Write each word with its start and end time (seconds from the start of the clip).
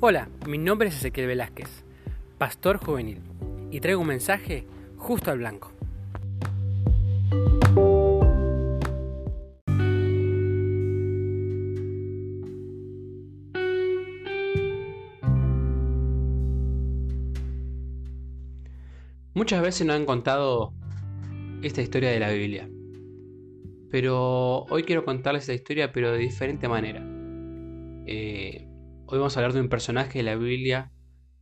Hola, 0.00 0.28
mi 0.46 0.58
nombre 0.58 0.90
es 0.90 0.94
Ezequiel 0.98 1.26
Velázquez, 1.26 1.82
pastor 2.38 2.76
juvenil, 2.76 3.18
y 3.72 3.80
traigo 3.80 4.00
un 4.00 4.06
mensaje 4.06 4.64
justo 4.96 5.32
al 5.32 5.38
blanco. 5.38 5.72
Muchas 19.34 19.62
veces 19.62 19.84
nos 19.84 19.96
han 19.96 20.06
contado 20.06 20.74
esta 21.60 21.82
historia 21.82 22.10
de 22.10 22.20
la 22.20 22.30
Biblia, 22.30 22.70
pero 23.90 24.62
hoy 24.66 24.84
quiero 24.84 25.04
contarles 25.04 25.42
esta 25.42 25.54
historia 25.54 25.90
pero 25.90 26.12
de 26.12 26.18
diferente 26.18 26.68
manera. 26.68 27.04
Eh, 28.06 28.67
Hoy 29.10 29.16
vamos 29.16 29.34
a 29.34 29.40
hablar 29.40 29.54
de 29.54 29.62
un 29.62 29.70
personaje 29.70 30.18
de 30.18 30.22
la 30.22 30.36
Biblia 30.36 30.92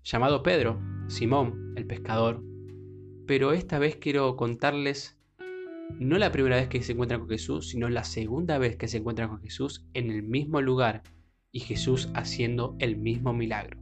llamado 0.04 0.44
Pedro, 0.44 0.80
Simón, 1.08 1.74
el 1.74 1.84
pescador. 1.84 2.44
Pero 3.26 3.50
esta 3.50 3.80
vez 3.80 3.96
quiero 3.96 4.36
contarles 4.36 5.18
no 5.98 6.16
la 6.16 6.30
primera 6.30 6.54
vez 6.54 6.68
que 6.68 6.80
se 6.80 6.92
encuentran 6.92 7.18
con 7.18 7.28
Jesús, 7.28 7.70
sino 7.70 7.88
la 7.88 8.04
segunda 8.04 8.58
vez 8.58 8.76
que 8.76 8.86
se 8.86 8.98
encuentran 8.98 9.30
con 9.30 9.40
Jesús 9.40 9.84
en 9.94 10.12
el 10.12 10.22
mismo 10.22 10.60
lugar 10.60 11.02
y 11.50 11.58
Jesús 11.58 12.08
haciendo 12.14 12.76
el 12.78 12.98
mismo 12.98 13.32
milagro. 13.32 13.80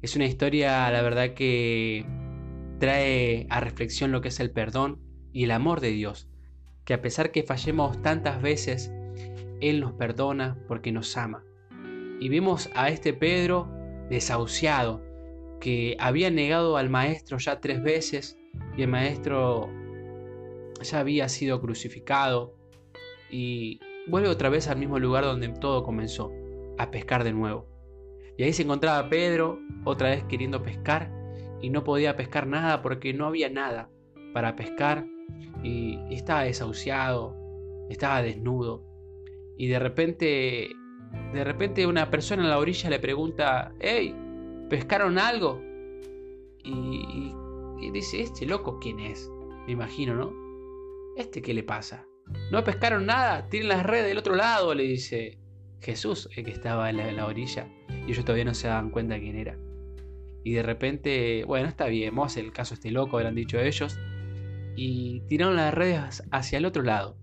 Es 0.00 0.16
una 0.16 0.24
historia, 0.24 0.90
la 0.90 1.02
verdad, 1.02 1.34
que 1.34 2.06
trae 2.78 3.48
a 3.50 3.60
reflexión 3.60 4.12
lo 4.12 4.22
que 4.22 4.28
es 4.28 4.40
el 4.40 4.50
perdón 4.50 4.98
y 5.30 5.44
el 5.44 5.50
amor 5.50 5.82
de 5.82 5.90
Dios, 5.90 6.26
que 6.86 6.94
a 6.94 7.02
pesar 7.02 7.32
que 7.32 7.42
fallemos 7.42 8.00
tantas 8.00 8.40
veces, 8.40 8.90
Él 9.60 9.80
nos 9.80 9.92
perdona 9.92 10.56
porque 10.66 10.90
nos 10.90 11.18
ama 11.18 11.44
y 12.20 12.28
vemos 12.28 12.70
a 12.74 12.90
este 12.90 13.14
Pedro 13.14 13.68
desahuciado, 14.10 15.02
que 15.58 15.96
había 15.98 16.30
negado 16.30 16.76
al 16.76 16.90
maestro 16.90 17.38
ya 17.38 17.60
tres 17.60 17.82
veces 17.82 18.38
y 18.76 18.82
el 18.82 18.88
maestro 18.88 19.70
ya 20.82 21.00
había 21.00 21.28
sido 21.28 21.60
crucificado 21.60 22.54
y 23.30 23.80
vuelve 24.06 24.28
otra 24.28 24.48
vez 24.48 24.68
al 24.68 24.78
mismo 24.78 24.98
lugar 24.98 25.24
donde 25.24 25.48
todo 25.48 25.82
comenzó, 25.82 26.30
a 26.78 26.90
pescar 26.90 27.24
de 27.24 27.32
nuevo. 27.32 27.66
Y 28.36 28.42
ahí 28.42 28.52
se 28.52 28.62
encontraba 28.62 29.08
Pedro 29.08 29.58
otra 29.84 30.10
vez 30.10 30.24
queriendo 30.24 30.62
pescar 30.62 31.12
y 31.60 31.70
no 31.70 31.84
podía 31.84 32.16
pescar 32.16 32.46
nada 32.46 32.82
porque 32.82 33.12
no 33.12 33.26
había 33.26 33.50
nada 33.50 33.90
para 34.32 34.56
pescar 34.56 35.06
y 35.62 35.98
estaba 36.10 36.42
desahuciado, 36.42 37.36
estaba 37.90 38.22
desnudo. 38.22 38.84
Y 39.58 39.68
de 39.68 39.78
repente 39.78 40.70
de 41.32 41.44
repente 41.44 41.86
una 41.86 42.10
persona 42.10 42.42
en 42.42 42.50
la 42.50 42.58
orilla 42.58 42.90
le 42.90 42.98
pregunta, 42.98 43.72
hey, 43.80 44.14
¿pescaron 44.68 45.18
algo? 45.18 45.60
Y, 46.64 47.34
dice, 47.92 48.22
este 48.22 48.46
loco, 48.46 48.78
¿quién 48.80 49.00
es? 49.00 49.30
Me 49.66 49.72
imagino, 49.72 50.14
¿no? 50.14 50.32
¿Este 51.16 51.42
qué 51.42 51.54
le 51.54 51.62
pasa? 51.62 52.06
¿No 52.50 52.62
pescaron 52.62 53.06
nada? 53.06 53.48
Tienen 53.48 53.68
las 53.68 53.84
redes 53.84 54.06
del 54.06 54.18
otro 54.18 54.36
lado, 54.36 54.74
le 54.74 54.84
dice 54.84 55.38
Jesús, 55.80 56.28
el 56.36 56.44
que 56.44 56.52
estaba 56.52 56.90
en 56.90 57.16
la, 57.16 57.26
orilla. 57.26 57.68
Y 58.06 58.12
ellos 58.12 58.24
todavía 58.24 58.44
no 58.44 58.54
se 58.54 58.68
daban 58.68 58.90
cuenta 58.90 59.18
quién 59.18 59.36
era. 59.36 59.58
Y 60.44 60.52
de 60.52 60.62
repente, 60.62 61.44
bueno, 61.44 61.68
está 61.68 61.86
bien, 61.86 62.14
vamos 62.14 62.36
a 62.36 62.40
el 62.40 62.52
caso 62.52 62.74
este 62.74 62.90
loco, 62.90 63.16
habrán 63.16 63.34
dicho 63.34 63.58
ellos. 63.58 63.98
Y 64.76 65.20
tiraron 65.28 65.56
las 65.56 65.74
redes 65.74 66.22
hacia 66.30 66.58
el 66.58 66.64
otro 66.64 66.82
lado. 66.82 67.16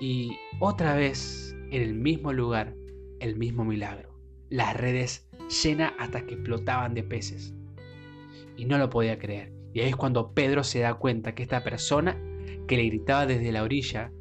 Y 0.00 0.36
otra 0.60 0.94
vez, 0.94 1.53
en 1.70 1.82
el 1.82 1.94
mismo 1.94 2.32
lugar, 2.32 2.74
el 3.20 3.36
mismo 3.36 3.64
milagro. 3.64 4.18
Las 4.48 4.76
redes 4.76 5.28
llenas 5.62 5.92
hasta 5.98 6.26
que 6.26 6.34
explotaban 6.34 6.94
de 6.94 7.02
peces. 7.02 7.54
Y 8.56 8.66
no 8.66 8.78
lo 8.78 8.90
podía 8.90 9.18
creer. 9.18 9.52
Y 9.72 9.80
ahí 9.80 9.88
es 9.88 9.96
cuando 9.96 10.32
Pedro 10.32 10.62
se 10.62 10.80
da 10.80 10.94
cuenta 10.94 11.34
que 11.34 11.42
esta 11.42 11.64
persona 11.64 12.16
que 12.68 12.76
le 12.76 12.86
gritaba 12.86 13.26
desde 13.26 13.52
la 13.52 13.62
orilla 13.62 14.12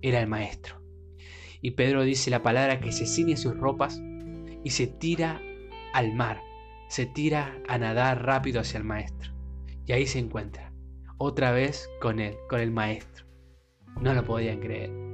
era 0.00 0.20
el 0.20 0.28
maestro. 0.28 0.80
Y 1.60 1.72
Pedro 1.72 2.02
dice 2.02 2.30
la 2.30 2.42
palabra 2.42 2.80
que 2.80 2.92
se 2.92 3.06
ciñe 3.06 3.36
sus 3.36 3.56
ropas 3.56 4.00
y 4.64 4.70
se 4.70 4.86
tira 4.86 5.40
al 5.92 6.14
mar, 6.14 6.40
se 6.88 7.06
tira 7.06 7.60
a 7.68 7.78
nadar 7.78 8.24
rápido 8.24 8.60
hacia 8.60 8.78
el 8.78 8.84
maestro. 8.84 9.32
Y 9.86 9.92
ahí 9.92 10.06
se 10.06 10.18
encuentra, 10.18 10.72
otra 11.18 11.52
vez 11.52 11.88
con 12.00 12.20
él, 12.20 12.36
con 12.48 12.60
el 12.60 12.70
maestro. 12.70 13.26
No 14.00 14.14
lo 14.14 14.24
podían 14.24 14.60
creer. 14.60 15.11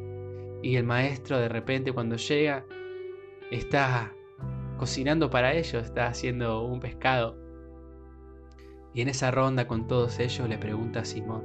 Y 0.62 0.76
el 0.76 0.84
maestro 0.84 1.38
de 1.38 1.48
repente 1.48 1.92
cuando 1.92 2.16
llega 2.16 2.64
está 3.50 4.12
cocinando 4.76 5.30
para 5.30 5.54
ellos, 5.54 5.84
está 5.84 6.06
haciendo 6.06 6.64
un 6.64 6.80
pescado. 6.80 7.36
Y 8.94 9.02
en 9.02 9.08
esa 9.08 9.30
ronda 9.30 9.66
con 9.66 9.86
todos 9.86 10.18
ellos 10.18 10.48
le 10.48 10.58
pregunta 10.58 11.00
a 11.00 11.04
Simón, 11.04 11.44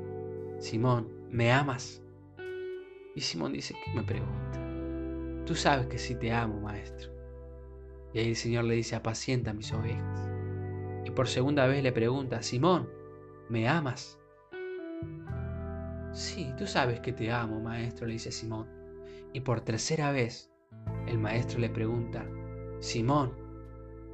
Simón, 0.59 1.09
¿me 1.29 1.51
amas? 1.51 2.01
Y 3.15 3.21
Simón 3.21 3.53
dice, 3.53 3.75
¿qué 3.83 3.93
me 3.93 4.03
pregunta? 4.03 4.59
Tú 5.45 5.55
sabes 5.55 5.87
que 5.87 5.97
sí 5.97 6.15
te 6.15 6.31
amo, 6.31 6.61
maestro. 6.61 7.11
Y 8.13 8.19
ahí 8.19 8.29
el 8.29 8.35
Señor 8.35 8.63
le 8.63 8.75
dice, 8.75 8.95
apacienta 8.95 9.53
mis 9.53 9.71
ovejas. 9.73 10.29
Y 11.03 11.11
por 11.11 11.27
segunda 11.27 11.67
vez 11.67 11.83
le 11.83 11.91
pregunta, 11.91 12.41
Simón, 12.41 12.89
¿me 13.49 13.67
amas? 13.67 14.19
Sí, 16.13 16.53
tú 16.57 16.65
sabes 16.65 17.01
que 17.01 17.11
te 17.11 17.31
amo, 17.31 17.59
maestro, 17.59 18.07
le 18.07 18.13
dice 18.13 18.31
Simón. 18.31 18.82
Y 19.33 19.41
por 19.41 19.61
tercera 19.61 20.11
vez 20.11 20.51
el 21.07 21.17
maestro 21.17 21.59
le 21.59 21.69
pregunta, 21.69 22.25
Simón, 22.79 23.33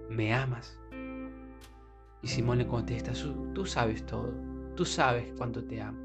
¿me 0.09 0.34
amas? 0.34 0.80
Y 2.22 2.28
Simón 2.28 2.57
le 2.57 2.68
contesta, 2.68 3.13
tú 3.53 3.66
sabes 3.66 4.06
todo, 4.06 4.34
tú 4.75 4.85
sabes 4.85 5.31
cuánto 5.38 5.63
te 5.63 5.81
amo. 5.81 6.00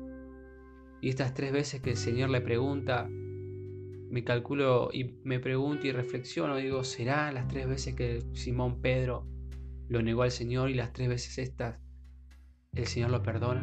Y 1.01 1.09
estas 1.09 1.35
tres 1.35 1.53
veces 1.53 1.81
que 1.81 1.91
el 1.91 1.97
Señor 1.97 2.31
le 2.31 2.41
pregunta, 2.41 3.09
me 3.09 4.25
calculo 4.25 4.91
y 4.93 5.17
me 5.25 5.41
pregunto 5.41 5.87
y 5.87 5.93
reflexiono, 5.93 6.57
digo, 6.57 6.85
¿será 6.85 7.31
las 7.33 7.49
tres 7.49 7.69
veces 7.69 7.95
que 7.95 8.23
Simón 8.33 8.81
Pedro 8.81 9.27
lo 9.89 10.03
negó 10.03 10.23
al 10.23 10.31
Señor 10.31 10.71
y 10.71 10.75
las 10.75 10.93
tres 10.93 11.09
veces 11.09 11.39
estas 11.39 11.81
el 12.73 12.87
Señor 12.87 13.11
lo 13.11 13.23
perdona? 13.23 13.63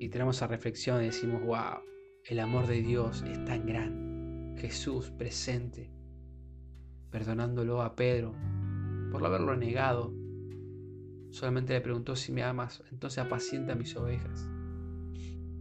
Y 0.00 0.08
tenemos 0.08 0.36
esa 0.36 0.46
reflexión 0.46 1.02
y 1.02 1.06
decimos, 1.06 1.42
wow, 1.44 1.80
el 2.28 2.40
amor 2.40 2.66
de 2.66 2.82
Dios 2.82 3.24
es 3.26 3.42
tan 3.46 3.64
grande 3.64 4.60
Jesús 4.60 5.10
presente, 5.10 5.90
perdonándolo 7.10 7.80
a 7.80 7.94
Pedro 7.96 8.34
por 9.10 9.24
haberlo 9.24 9.56
negado. 9.56 10.12
Solamente 11.30 11.72
le 11.72 11.80
preguntó 11.80 12.16
si 12.16 12.32
me 12.32 12.42
amas, 12.42 12.82
entonces 12.92 13.18
apacienta 13.18 13.74
mis 13.76 13.96
ovejas. 13.96 14.46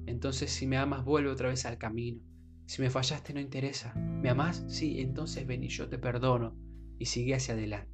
Entonces 0.07 0.51
si 0.51 0.67
me 0.67 0.78
amas, 0.78 1.05
vuelve 1.05 1.29
otra 1.29 1.47
vez 1.47 1.66
al 1.66 1.78
camino. 1.78 2.22
Si 2.66 2.81
me 2.81 2.89
fallaste, 2.89 3.34
no 3.34 3.39
interesa. 3.39 3.94
¿Me 3.95 4.29
amas? 4.29 4.66
Sí, 4.67 4.99
entonces 4.99 5.47
ven 5.47 5.63
y 5.63 5.69
yo 5.69 5.88
te 5.88 5.97
perdono 5.97 6.57
y 6.99 7.05
sigue 7.05 7.35
hacia 7.35 7.53
adelante. 7.53 7.94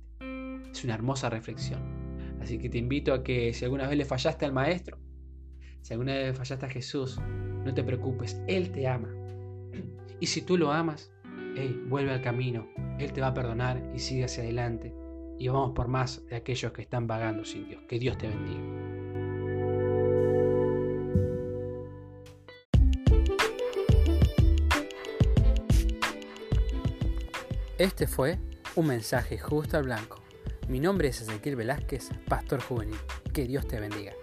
Es 0.72 0.84
una 0.84 0.96
hermosa 0.96 1.30
reflexión. 1.30 1.82
Así 2.42 2.58
que 2.58 2.70
te 2.70 2.80
invito 2.80 3.14
a 3.14 3.24
que 3.24 3.54
si 3.54 3.66
alguna 3.66 3.88
vez 3.88 3.98
le 3.98 4.06
fallaste 4.06 4.46
al 4.46 4.54
Maestro, 4.54 4.98
si 5.82 5.94
alguna 5.94 6.14
vez 6.14 6.36
fallaste 6.36 6.66
a 6.66 6.70
Jesús, 6.70 7.20
no 7.64 7.74
te 7.74 7.84
preocupes, 7.84 8.42
Él 8.48 8.72
te 8.72 8.88
ama. 8.88 9.10
Y 10.20 10.28
si 10.28 10.42
tú 10.42 10.58
lo 10.58 10.72
amas, 10.72 11.12
hey, 11.56 11.84
vuelve 11.88 12.12
al 12.12 12.22
camino, 12.22 12.68
Él 13.00 13.14
te 13.14 13.22
va 13.22 13.28
a 13.28 13.34
perdonar 13.34 13.82
y 13.94 14.00
sigue 14.00 14.26
hacia 14.26 14.44
adelante. 14.44 14.94
Y 15.40 15.48
vamos 15.48 15.72
por 15.72 15.88
más 15.88 16.26
de 16.28 16.36
aquellos 16.36 16.72
que 16.72 16.82
están 16.82 17.08
vagando 17.08 17.44
sin 17.44 17.68
Dios. 17.68 17.82
Que 17.88 18.00
Dios 18.00 18.18
te 18.18 18.28
bendiga. 18.28 18.62
Este 27.78 28.08
fue 28.08 28.38
un 28.76 28.88
mensaje 28.88 29.38
justo 29.38 29.78
al 29.78 29.84
blanco. 29.84 30.22
Mi 30.70 30.80
nombre 30.80 31.10
es 31.10 31.22
Ezequiel 31.22 31.56
Velázquez, 31.56 32.12
pastor 32.30 32.62
juvenil. 32.62 32.96
Que 33.34 33.46
Dios 33.46 33.68
te 33.68 33.80
bendiga. 33.80 34.14